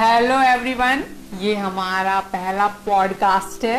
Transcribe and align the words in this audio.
Hello 0.00 0.40
everyone 0.42 1.02
ये 1.40 1.54
हमारा 1.56 2.18
पहला 2.20 2.66
पॉडकास्ट 2.86 3.64
है। 3.64 3.78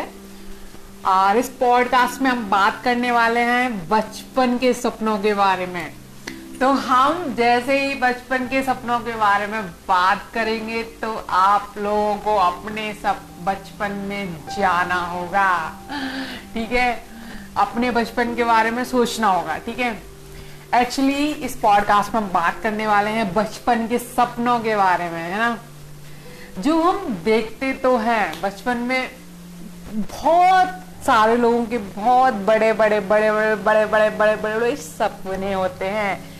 और 1.06 1.36
इस 1.36 1.48
पॉडकास्ट 1.48 2.22
में 2.22 2.30
हम 2.30 2.42
बात 2.50 2.80
करने 2.84 3.10
वाले 3.12 3.40
हैं 3.40 3.88
बचपन 3.88 4.56
के 4.58 4.72
सपनों 4.74 5.18
के 5.18 5.34
बारे 5.34 5.66
में। 5.66 5.92
तो 6.60 6.70
हम 6.70 7.34
जैसे 7.34 7.78
ही 7.80 7.94
बचपन 7.94 8.46
के 8.46 8.62
सपनों 8.62 8.98
के 9.00 9.14
बारे 9.16 9.46
में 9.46 9.62
बात 9.88 10.26
करेंगे 10.34 10.82
तो 10.82 11.14
आप 11.30 11.74
लोगों 11.78 12.16
को 12.16 12.36
अपने 12.36 12.92
सब 13.02 13.20
बचपन 13.44 13.92
में 14.08 14.34
जाना 14.58 15.00
होगा। 15.04 15.72
ठीक 16.54 16.72
है? 16.72 17.04
अपने 17.56 17.90
बचपन 17.90 18.34
के 18.34 18.44
बारे 18.44 18.70
में 18.70 18.84
सोचना 18.84 19.28
होगा, 19.28 19.58
ठीक 19.58 19.78
है? 19.78 20.02
एक्चुअली 20.74 21.32
इस 21.32 21.56
पॉडकास्ट 21.56 22.14
में 22.14 22.20
हम 22.20 22.28
बात 22.28 22.60
करने 22.62 22.86
वाले 22.86 23.10
हैं 23.10 23.32
बचपन 23.34 23.86
के 23.86 23.98
सपनों 23.98 24.60
के 24.60 24.76
बारे 24.76 25.10
में, 25.10 25.22
है 25.22 25.38
ना? 25.38 25.56
जो 26.58 26.82
हम 26.82 27.14
देखते 27.24 27.72
तो 27.72 27.96
हैं। 27.96 28.40
बचपन 28.40 28.76
में 28.76 29.10
बहुत 29.92 30.68
सारे 31.06 31.36
लोगों 31.36 31.66
के 31.66 31.78
बहुत 31.78 32.34
बड़े 32.34 32.72
बड़े 32.72 33.00
बड़े 33.00 33.30
बड़े 33.30 33.56
बड़े 33.56 33.86
बड़े 33.86 34.10
बड़े 34.10 34.36
बड़े 34.36 34.58
बड़े 34.58 34.76
सपने 34.76 35.52
होते 35.52 35.84
हैं। 35.84 36.38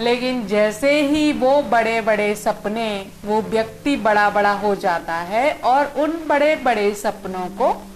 लेकिन 0.00 0.46
जैसे 0.46 1.00
ही 1.00 1.32
वो 1.32 1.62
बड़े 1.62 2.00
बड़े 2.00 2.34
सपने, 2.34 3.06
वो 3.24 3.42
व्यक्ति 3.42 3.96
बड़ा 3.96 4.30
बड़ा 4.30 4.52
हो 4.52 4.74
जाता 4.74 5.14
है 5.14 5.52
और 5.52 5.86
उन 5.96 6.24
बड़े 6.26 6.56
बड़े 6.56 6.94
सपनों 6.94 7.46
को 7.46 7.86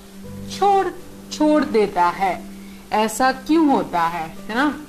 छोड़ 0.59 0.87
छोड़ 1.32 1.65
देता 1.65 2.05
है। 2.05 2.43
ऐसा 2.93 3.32
क्यों 3.32 3.71
होता 3.73 4.02
है? 4.02 4.29
है 4.48 4.55
ना? 4.55 4.80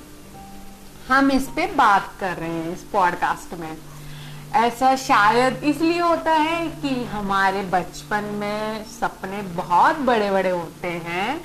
हम 1.08 1.30
इस 1.30 1.48
पे 1.56 1.66
बात 1.66 2.10
कर 2.20 2.32
रहे 2.32 2.48
हैं 2.48 2.72
इस 2.72 2.80
पॉडकास्ट 2.80 3.54
में। 3.54 3.76
ऐसा 4.54 4.96
शायद 4.96 5.64
इसलिए 5.64 6.00
होता 6.00 6.32
है 6.32 6.68
कि 6.68 7.04
हमारे 7.04 7.62
बचपन 7.62 8.24
में 8.24 8.84
सपने 8.84 9.42
बहुत 9.42 9.98
बड़े 9.98 10.30
बड़े 10.30 10.50
होते 10.50 10.88
हैं 10.88 11.40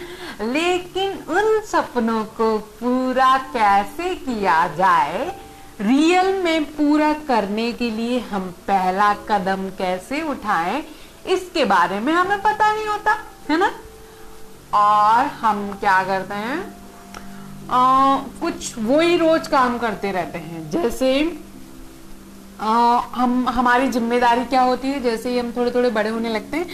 लेकिन 0.53 1.11
उन 1.11 1.61
सपनों 1.61 2.25
को 2.25 2.57
पूरा 2.57 3.37
कैसे 3.37 4.15
किया 4.15 4.67
जाए 4.67 5.39
रियल 5.81 6.43
में 6.43 6.65
पूरा 6.65 7.13
करने 7.13 7.71
के 7.73 7.89
लिए 7.91 8.19
हम 8.19 8.49
पहला 8.67 9.13
कदम 9.13 9.69
कैसे 9.69 10.21
उठाएँ 10.21 10.83
इसके 11.27 11.65
बारे 11.65 11.99
में 11.99 12.13
हमें 12.13 12.41
पता 12.41 12.73
नहीं 12.73 12.87
होता 12.87 13.17
है 13.49 13.57
ना? 13.57 13.71
और 14.73 15.25
हम 15.25 15.73
क्या 15.79 16.03
करते 16.03 16.33
हैं? 16.33 16.59
आ, 17.71 18.15
कुछ 18.41 18.77
वही 18.77 19.17
रोज 19.17 19.47
काम 19.47 19.77
करते 19.77 20.11
रहते 20.11 20.37
हैं 20.37 20.69
जैसे 20.69 21.39
आ, 22.59 22.99
हम 23.13 23.47
हमारी 23.49 23.87
ज़िम्मेदारी 23.87 24.45
क्या 24.45 24.61
होती 24.61 24.87
है? 24.87 25.01
जैसे 25.01 25.29
ही 25.29 25.39
हम 25.39 25.51
थोड़े 25.57 25.71
थोड़े 25.71 25.89
बड़े 25.89 26.09
होने 26.09 26.29
लगते 26.29 26.57
हैं 26.57 26.67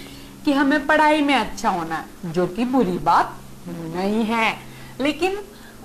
कि 0.45 0.52
हमें 0.52 0.86
पढ़ाई 0.88 1.22
में 1.22 1.34
अच्छा 1.36 1.70
होना 1.70 1.95
है 1.95 2.31
जो 2.34 2.45
कि 2.48 2.66
बुरी 2.66 2.98
बात 3.00 3.36
नहीं 3.67 4.23
है। 4.25 4.56
लेकिन 5.02 5.38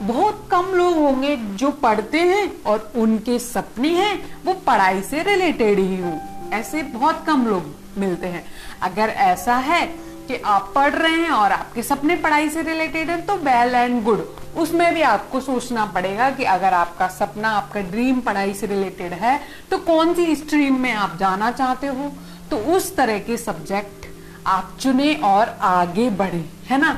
बहुत 0.03 0.47
कम 0.51 0.67
लोग 0.75 0.97
होंगे 0.97 1.37
जो 1.37 1.71
पढ़ते 1.83 2.19
हैं 2.23 2.63
और 2.63 2.93
उनके 2.97 3.39
सपने 3.39 3.89
हैं 3.95 4.43
वो 4.45 4.53
पढ़ाई 4.67 5.01
से 5.03 5.23
रिलेटेड 5.23 5.79
ही 5.79 6.01
हो। 6.01 6.13
ऐसे 6.53 6.83
बहुत 6.93 7.25
कम 7.27 7.47
लोग 7.47 7.75
मिलते 7.99 8.27
हैं। 8.27 8.45
अगर 8.83 9.09
ऐसा 9.09 9.57
है 9.57 9.87
कि 10.29 10.37
आप 10.47 10.73
पढ़ 10.75 10.95
रहे 10.95 11.13
हैं 11.13 11.31
और 11.31 11.53
आपके 11.53 11.83
सपने 11.83 12.17
पढ़ाई 12.17 12.49
से 12.51 12.63
रिलेटेड 12.63 13.11
है 13.11 13.21
तो 13.23 13.35
वेल 13.41 13.75
एंड 13.75 14.03
गुड 14.05 14.27
उसमें 14.59 14.95
भी 14.95 15.03
आपको 15.03 15.41
सोचना 15.41 15.85
पड़ेगा 15.87 16.31
कि 16.31 16.45
अगर 16.47 16.75
आपका 16.75 17.09
सपना, 17.09 17.49
आपका 17.51 17.81
ड्रीम 17.81 18.21
पढ़ाई 18.21 18.55
से 18.55 18.67
रिलेटेड 18.67 19.13
है 19.15 19.39
तो 19.71 19.79
कौन 19.81 20.15
सी 20.15 20.35
स्ट्रीम 20.37 20.81
में 20.81 20.93
आप 20.93 21.17
जाना 21.21 21.51
चाहते 21.51 21.87
हो? 21.87 22.13
तो 22.51 22.57
उस 22.75 22.95
तरह 22.97 23.19
के 23.19 23.37
सब्जेक्ट 23.37 24.07
आप 24.47 24.77
चुने 24.81 25.15
और 25.25 25.57
आगे 25.61 26.09
बढ़े, 26.11 26.45
है 26.67 26.79
ना? 26.81 26.97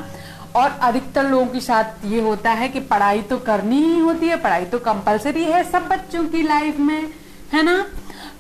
और 0.57 0.71
अधिकतर 0.83 1.25
लोगों 1.25 1.47
के 1.47 1.61
साथ 1.61 2.05
ये 2.07 2.21
होता 2.21 2.51
है 2.53 2.69
कि 2.69 2.81
पढ़ाई 2.83 3.23
तो 3.23 3.37
करनी 3.39 3.83
ही 3.85 3.99
होती 3.99 4.29
है, 4.29 4.37
पढ़ाई 4.37 4.65
तो 4.65 4.79
कंपलसरी 4.79 5.45
है 5.45 5.63
सब 5.71 5.89
बच्चों 5.89 6.25
की 6.25 6.43
लाइफ 6.43 6.79
में, 6.79 7.13
है 7.53 7.63
ना? 7.63 7.85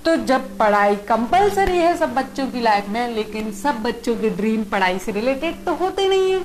तो 0.05 0.16
जब 0.16 0.56
पढ़ाई 0.59 0.97
कंपलसरी 1.09 1.78
है 1.78 1.97
सब 1.97 2.15
बच्चों 2.15 2.47
की 2.47 2.61
लाइफ 2.61 2.89
में, 2.89 3.06
लेकिन 3.09 3.53
सब 3.53 3.83
बच्चों 3.83 4.16
के 4.16 4.31
ड्रीम 4.31 4.65
पढ़ाई 4.65 4.99
से 4.99 5.12
रिलेटेड 5.12 5.65
तो 5.65 5.75
होते 5.75 6.09
नहीं 6.09 6.33
है 6.33 6.39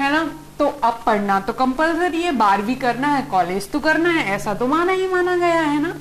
है 0.00 0.12
ना? 0.12 0.24
तो 0.60 0.66
अब 0.66 1.02
पढ़ना 1.06 1.40
तो 1.40 1.52
कंपलसरी 1.52 2.22
है 2.22 2.32
बारहवीं 2.32 2.76
करना 2.76 3.08
है 3.08 3.22
कॉलेज 3.22 3.70
तो 3.70 3.80
करना 3.80 4.08
है 4.08 4.24
ऐसा 4.28 4.54
तो 4.54 4.66
माना 4.66 4.92
ही 4.92 5.08
माना 5.08 5.36
गया 5.36 5.60
है 5.60 5.82
ना? 5.82 5.94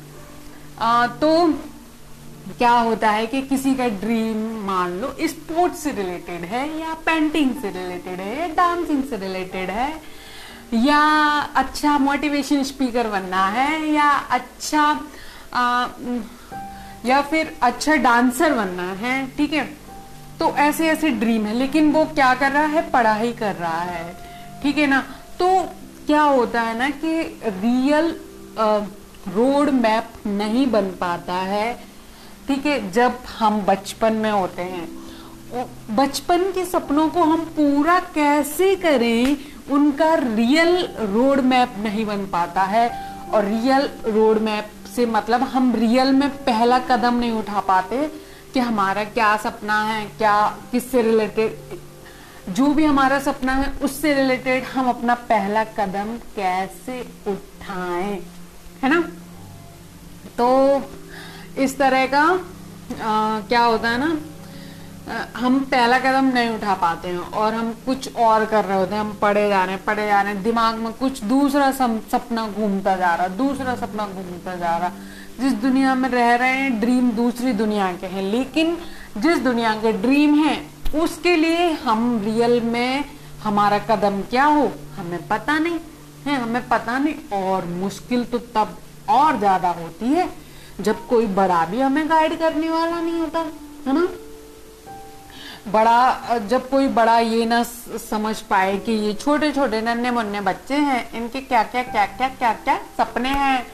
आ, 0.79 1.07
तो 1.07 1.53
क्या 2.57 2.71
होता 2.71 3.09
है 3.09 3.27
कि 3.27 3.41
किसी 3.41 3.75
का 3.75 3.87
ड्रीम 3.87 4.65
मान 4.67 4.91
लो 4.91 5.15
स्पोर्ट्स 5.21 5.79
से 5.79 5.91
रिलेटेड 5.91 6.41
है 6.41 6.79
या 6.79 6.93
पेंटिंग 6.93 7.55
से 7.61 7.69
रिलेटेड 7.69 8.19
है 8.19 8.39
या 8.39 8.47
डांसिंग 8.47 9.03
से 9.03 9.17
रिलेटेड 9.17 9.69
है 9.69 10.01
या 10.73 10.99
अच्छा 11.55 11.97
मोटिवेशन 11.97 12.63
स्पीकर 12.63 13.07
बनना 13.07 13.47
है 13.47 13.89
या 13.91 14.09
अच्छा 14.09 14.99
आ, 15.53 15.87
या 17.05 17.21
फिर 17.21 17.57
अच्छा 17.61 17.95
डांसर 17.95 18.53
बनना 18.53 18.91
है 18.93 19.27
ठीक 19.37 19.53
है? 19.53 19.65
तो 20.39 20.55
ऐसे 20.55 20.87
ऐसे 20.87 21.09
ड्रीम 21.09 21.45
है 21.45 21.53
लेकिन 21.53 21.91
वो 21.91 22.05
क्या 22.05 22.33
कर 22.35 22.51
रहा 22.51 22.65
है? 22.65 22.89
पढ़ाई 22.91 23.31
कर 23.31 23.55
रहा 23.55 23.81
है। 23.81 24.28
ठीक 24.63 24.77
है 24.77 24.87
ना? 24.87 24.99
तो 25.39 25.47
क्या 26.07 26.21
होता 26.21 26.61
है 26.61 26.77
ना 26.77 26.89
कि 27.03 27.21
रियल 27.61 28.15
रोड 29.29 29.69
मैप 29.71 30.13
नहीं 30.27 30.65
बन 30.71 30.89
पाता 30.99 31.33
है, 31.33 31.73
ठीक 32.47 32.65
है? 32.65 32.91
जब 32.91 33.17
हम 33.39 33.61
बचपन 33.61 34.13
में 34.13 34.31
होते 34.31 34.61
हैं। 34.61 34.87
बचपन 35.95 36.51
के 36.51 36.65
सपनों 36.65 37.07
को 37.09 37.23
हम 37.23 37.43
पूरा 37.55 37.99
कैसे 38.15 38.75
करें, 38.75 39.37
उनका 39.71 40.13
रियल 40.15 40.77
रोड 41.11 41.39
मैप 41.43 41.75
नहीं 41.79 42.05
बन 42.05 42.25
पाता 42.25 42.61
है। 42.63 42.89
और 43.33 43.45
रियल 43.45 43.89
रोड 44.07 44.37
मैप 44.41 44.69
से 44.95 45.05
मतलब 45.05 45.41
हम 45.45 45.73
रियल 45.75 46.11
में 46.13 46.29
पहला 46.45 46.79
कदम 46.87 47.15
नहीं 47.15 47.31
उठा 47.31 47.59
पाते 47.59 48.07
कि 48.53 48.59
हमारा 48.59 49.03
क्या 49.03 49.35
सपना 49.37 49.81
है, 49.83 50.05
क्या, 50.17 50.57
किससे 50.71 51.01
रिलेटेड 51.01 51.77
जो 52.57 52.67
भी 52.73 52.85
हमारा 52.85 53.19
सपना 53.19 53.53
है 53.53 53.71
उससे 53.83 54.13
रिलेटेड 54.13 54.63
हम 54.73 54.89
अपना 54.89 55.13
पहला 55.29 55.63
कदम 55.77 56.15
कैसे 56.35 56.99
उठाएँ 57.27 58.19
है 58.83 58.89
ना? 58.89 59.01
तो 60.37 60.47
इस 61.61 61.77
तरह 61.77 62.05
का 62.07 62.23
आ, 63.05 63.39
क्या 63.47 63.63
होता 63.63 63.89
है 63.89 63.97
ना 63.99 64.17
हम 65.37 65.59
पहला 65.71 65.97
कदम 65.99 66.25
नहीं 66.33 66.49
उठा 66.49 66.73
पाते 66.73 67.07
हैं 67.07 67.17
और 67.17 67.53
हम 67.53 67.71
कुछ 67.85 68.15
और 68.15 68.45
कर 68.45 68.65
रहे 68.65 68.77
होते 68.77 68.95
हैं 68.95 69.01
हम 69.01 69.11
पढ़े 69.21 69.47
जा 69.49 69.63
रहे 69.65 69.75
हैं 69.75 69.83
पढ़े 69.85 70.05
जा 70.07 70.21
रहे 70.21 70.33
हैं 70.33 70.43
दिमाग 70.43 70.75
में 70.75 70.91
कुछ 70.93 71.23
दूसरा 71.23 71.71
सपना 71.71 72.47
घूमता 72.47 72.95
जा 72.95 73.13
रहा 73.15 73.27
दूसरा 73.27 73.75
सपना 73.75 74.07
घूमता 74.07 74.55
जा 74.55 74.77
रहा। 74.77 74.91
जिस 75.39 75.53
दुनिया 75.53 75.95
में 75.95 76.09
रह 76.09 76.35
रहे 76.35 76.55
हैं 76.55 76.79
ड्रीम 76.79 77.09
दूसरी 77.11 77.53
दुनिया 77.53 77.91
के 77.93 78.07
हैं 78.07 78.23
लेकिन 78.23 78.77
जिस 79.17 79.37
दुनिया 79.39 79.73
के 79.75 79.93
ड्रीम 79.93 80.33
है 80.43 80.55
उसके 80.95 81.35
लिए 81.35 81.69
हम 81.83 82.21
रियल 82.25 82.59
में 82.61 83.03
हमारा 83.43 83.77
कदम 83.79 84.21
क्या 84.21 84.45
हो, 84.45 84.71
हमें 84.95 85.27
पता 85.27 85.57
नहीं, 85.59 85.79
है, 86.25 86.35
हमें 86.35 86.67
पता 86.69 86.97
नहीं। 86.99 87.15
और 87.33 87.65
मुश्किल 87.65 88.23
तो 88.23 88.37
तब 88.55 88.77
और 89.09 89.37
ज़्यादा 89.39 89.69
होती 89.69 90.05
है 90.05 90.29
जब 90.81 91.05
कोई 91.07 91.27
बड़ा 91.35 91.65
भी 91.65 91.79
हमें 91.81 92.09
गाइड 92.09 92.37
करने 92.39 92.69
वाला 92.69 92.99
नहीं 93.01 93.19
होता, 93.19 93.39
है 93.87 93.93
ना? 93.93 94.07
बड़ा, 95.67 96.37
जब 96.39 96.69
कोई 96.69 96.87
बड़ा 96.89 97.17
ये 97.19 97.45
ना 97.45 97.63
समझ 97.63 98.35
पाए 98.41 98.77
कि 98.77 98.91
ये 98.91 99.13
छोटे 99.13 99.51
छोटे 99.51 99.81
नन्हे 99.81 100.11
मुन्ने 100.11 100.41
बच्चे 100.41 100.75
हैं, 100.75 101.11
इनके 101.13 101.41
क्या 101.41 101.63
क्या 101.63 101.83
क्या 101.83 102.05
क्या 102.07 102.29
क्या 102.29 102.53
क्या 102.53 102.79
सपने 102.97 103.29
हैं। 103.29 103.65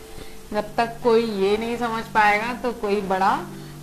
जब 0.53 0.75
तक 0.77 0.97
कोई 1.03 1.23
ये 1.41 1.57
नहीं 1.57 1.77
समझ 1.77 2.03
पाएगा 2.13 2.53
तो 2.53 2.71
कोई 2.71 2.99
बड़ा 3.01 3.37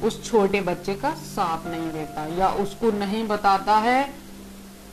उस 0.05 0.25
छोटे 0.25 0.61
बच्चे 0.61 0.95
का 0.95 1.11
साथ 1.11 1.71
नहीं 1.71 1.93
देता 1.93 2.27
या 2.39 2.49
उसको 2.49 2.91
नहीं 2.91 3.29
बताता 3.29 3.77
है 3.77 4.15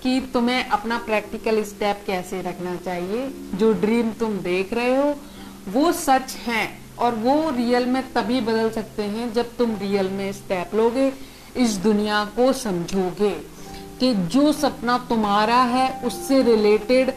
कि 0.04 0.30
तुम्हें 0.34 0.70
अपना 0.70 0.98
प्रैक्टिकल 0.98 1.64
स्टेप 1.64 2.04
कैसे 2.08 2.42
रखना 2.42 2.76
चाहिए। 2.76 3.28
जो 3.56 3.74
ड्रीम 3.74 4.12
तुम 4.12 4.38
देख 4.38 4.74
रहे 4.74 4.96
हो, 4.96 5.16
वो 5.68 5.92
सच 5.92 6.36
है 6.48 6.80
और 7.00 7.16
वो 7.16 7.50
रियल 7.50 7.86
में 7.86 8.14
तभी 8.14 8.42
बदल 8.42 8.70
सकते 8.70 9.04
हैं 9.04 9.34
जब 9.34 9.58
तुम 9.58 9.76
रियल 9.76 10.10
में 10.10 10.32
स्टेप 10.34 10.76
लोगे, 10.76 11.14
इस 11.58 11.72
दुनिया 11.72 12.26
को 12.26 12.54
समझोगे 12.54 13.32
कि 14.00 14.14
जो 14.16 14.52
सपना 14.54 14.98
तुम्हारा 14.98 15.62
है, 15.64 16.02
उससे 16.04 16.44
रिलेटेड 16.44 17.14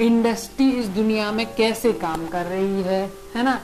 इंडस्ट्री 0.00 0.70
इस 0.70 0.86
दुनिया 0.86 1.32
में 1.32 1.54
कैसे 1.54 1.92
काम 1.92 2.26
कर 2.26 2.44
रही 2.44 2.82
है 2.82 3.12
है 3.34 3.42
ना? 3.42 3.60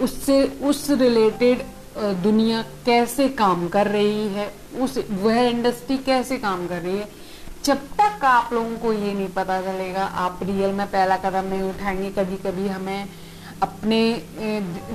उससे, 0.00 0.58
उस 0.62 0.90
रिलेटेड 0.90 1.62
दुनिया 1.98 2.62
कैसे 2.62 3.28
काम 3.28 3.68
कर 3.68 3.88
रही 3.88 4.28
है, 4.28 4.52
उस, 4.80 5.04
वह 5.10 5.40
इंडस्ट्री 5.40 5.98
कैसे 5.98 6.36
काम 6.36 6.66
कर 6.66 6.80
रही 6.80 6.98
है। 6.98 7.08
जब 7.64 7.76
तक 7.76 8.24
आप 8.24 8.50
लोगों 8.52 8.76
को 8.76 8.92
ये 8.92 9.12
नहीं 9.12 9.28
पता 9.28 9.62
चलेगा, 9.62 10.04
आप 10.04 10.40
रियल 10.42 10.70
में 10.70 10.86
पहला 10.86 11.16
कदम 11.16 11.48
नहीं 11.48 11.62
उठाएँगे। 11.62 12.10
कभी 12.10 12.36
कभी 12.36 12.68
हमें 12.68 13.08
अपने 13.62 14.22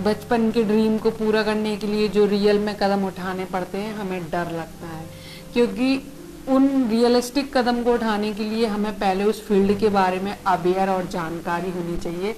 बचपन 0.05 0.51
के 0.51 0.63
ड्रीम 0.63 0.97
को 0.97 1.09
पूरा 1.11 1.43
करने 1.43 1.77
के 1.77 1.87
लिए 1.87 2.07
जो 2.07 2.25
रियल 2.25 2.59
में 2.59 2.75
कदम 2.75 3.05
उठाने 3.05 3.45
पड़ते 3.45 3.77
हैं, 3.77 3.95
हमें 3.95 4.23
डर 4.23 4.51
लगता 4.51 4.87
है। 4.87 5.05
क्योंकि 5.53 6.13
उन 6.47 6.87
रियलिस्टिक 6.89 7.57
कदम 7.57 7.83
को 7.83 7.93
उठाने 7.93 8.33
के 8.33 8.43
लिए 8.43 8.65
हमें 8.65 8.99
पहले 8.99 9.23
उस 9.23 9.47
फ़ील्ड 9.47 9.79
के 9.79 9.89
बारे 9.89 10.19
में 10.19 10.37
अवेयर 10.47 10.89
और 10.89 11.05
जानकारी 11.05 11.71
होनी 11.71 11.97
चाहिए। 11.97 12.33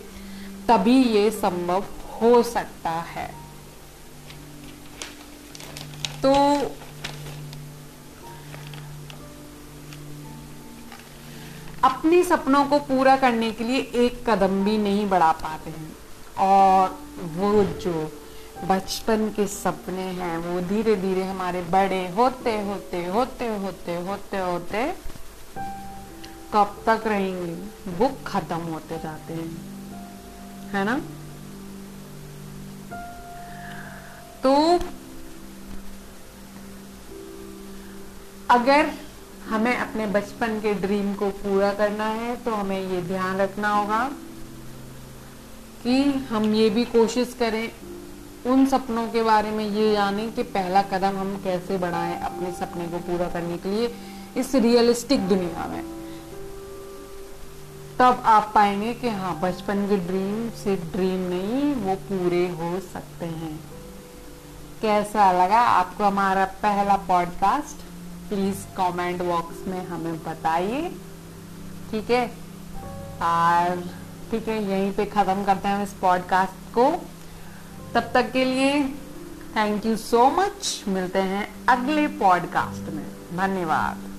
तभी 0.68 1.04
ये 1.04 1.32
संभव 1.32 1.84
हो 2.22 2.44
सकता 2.44 2.90
है। 2.90 3.43
तो 6.26 6.34
अपने 11.84 12.24
सपनों 12.24 12.66
को 12.66 12.80
पूरा 12.80 13.16
करने 13.18 13.52
के 13.52 13.64
लिए 13.64 13.78
एक 13.78 14.30
कदम 14.30 14.64
भी 14.64 14.78
नहीं 14.78 15.10
बढ़ा 15.10 15.32
पाते 15.32 15.70
हैं। 15.70 15.98
और 16.38 17.00
वो 17.22 17.64
जो 17.64 18.12
बचपन 18.68 19.30
के 19.30 19.48
सपने 19.48 20.02
हैं, 20.02 20.38
वो 20.38 20.62
धीरे 20.62 20.96
धीरे 20.96 21.24
हमारे 21.24 21.62
बड़े 21.62 22.10
होते 22.10 22.62
होते 22.62 23.06
होते 23.06 23.48
होते 23.48 23.96
होते 23.96 24.38
होते 24.38 24.94
कब 26.54 26.84
तक 26.86 27.08
रहेंगे? 27.08 27.54
वो 27.92 28.18
खत्म 28.28 28.58
होते 28.58 28.98
जाते 28.98 29.34
हैं। 29.34 29.52
है 30.72 30.84
ना? 30.84 31.02
अगर 38.54 38.92
हमें 39.50 39.76
अपने 39.78 40.06
बचपन 40.08 40.60
के 40.60 40.74
ड्रीम 40.74 41.14
को 41.14 41.30
पूरा 41.30 41.74
करना 41.74 42.06
है 42.06 42.36
तो 42.36 42.52
हमें 42.52 42.80
ये 42.80 43.02
ध्यान 43.02 43.38
रखना 43.38 43.70
होगा 43.70 44.00
कि 45.84 46.04
हम 46.30 46.54
ये 46.54 46.70
भी 46.70 46.84
कोशिश 46.86 47.36
करें 47.40 47.72
उन 48.46 48.66
सपनों 48.66 49.08
के 49.08 49.24
बारे 49.24 49.52
में 49.52 49.66
ये 49.66 49.92
जानें 49.94 50.32
कि 50.34 50.44
पहला 50.44 50.82
कदम 50.82 51.18
हम 51.18 51.36
कैसे 51.44 51.78
बढ़ाएँ 51.78 52.20
अपने 52.22 52.52
सपने 52.52 52.88
को 52.88 52.98
पूरा 52.98 53.28
करने 53.28 53.58
के 53.58 53.70
लिए 53.70 53.94
इस 54.38 54.56
रियलिस्टिक 54.56 55.28
दुनिया 55.28 55.66
में। 55.68 55.84
तब 58.00 58.22
आप 58.26 58.52
पाएँगे 58.56 58.94
कि 58.94 59.10
हाँ 59.10 59.40
बचपन 59.40 59.88
के 59.88 59.98
ड्रीम 59.98 60.50
सिर्फ़ 60.64 60.86
ड्रीम 60.96 61.20
नहीं, 61.30 61.74
वो 61.76 61.96
पूरे 61.96 62.48
हो 62.50 62.80
सकते 62.94 63.26
हैं। 63.26 63.60
कैसा 64.82 65.32
लगा 65.32 65.60
आपको 65.60 66.04
हमारा 66.04 66.46
पहला 66.64 66.96
पॉडकास्ट 67.08 67.93
प्लीज़ 68.34 68.66
कमेंट 68.78 69.22
बॉक्स 69.22 69.68
में 69.68 69.88
हमें 69.88 70.18
बताइए। 70.20 70.90
ठीक 71.92 72.10
है? 72.10 72.28
और 73.22 73.92
ठीक 74.32 74.48
है, 74.48 74.64
यहीं 74.64 74.92
पे 74.94 75.06
ख़त्म 75.06 75.44
करते 75.44 75.68
हैं 75.68 75.84
इस 75.84 75.94
पॉडकास्ट 75.94 76.74
को। 76.74 76.92
तब 77.94 78.12
तक 78.14 78.32
के 78.32 78.46
लिए 78.46 78.84
थैंक 79.56 79.86
यू 79.86 79.98
सो 79.98 80.30
मच 80.30 80.84
मिलते 80.88 81.20
हैं 81.20 81.66
अगले 81.70 82.08
पॉडकास्ट 82.08 82.94
में। 82.94 83.06
धन्यवाद। 83.38 84.13